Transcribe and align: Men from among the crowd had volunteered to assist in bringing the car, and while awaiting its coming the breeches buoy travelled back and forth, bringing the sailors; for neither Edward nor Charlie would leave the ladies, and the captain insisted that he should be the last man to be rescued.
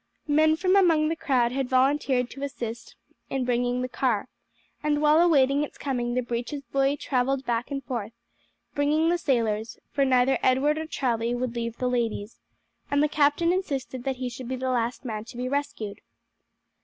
Men 0.27 0.55
from 0.55 0.75
among 0.75 1.09
the 1.09 1.15
crowd 1.15 1.51
had 1.51 1.69
volunteered 1.69 2.27
to 2.31 2.41
assist 2.41 2.95
in 3.29 3.45
bringing 3.45 3.83
the 3.83 3.87
car, 3.87 4.29
and 4.81 4.99
while 4.99 5.19
awaiting 5.19 5.61
its 5.61 5.77
coming 5.77 6.15
the 6.15 6.23
breeches 6.23 6.63
buoy 6.71 6.97
travelled 6.97 7.45
back 7.45 7.69
and 7.69 7.83
forth, 7.83 8.11
bringing 8.73 9.09
the 9.09 9.19
sailors; 9.19 9.77
for 9.91 10.03
neither 10.03 10.39
Edward 10.41 10.77
nor 10.77 10.87
Charlie 10.87 11.35
would 11.35 11.53
leave 11.53 11.77
the 11.77 11.87
ladies, 11.87 12.39
and 12.89 13.03
the 13.03 13.07
captain 13.07 13.53
insisted 13.53 14.03
that 14.03 14.15
he 14.15 14.27
should 14.27 14.47
be 14.47 14.55
the 14.55 14.71
last 14.71 15.05
man 15.05 15.23
to 15.25 15.37
be 15.37 15.47
rescued. 15.47 16.01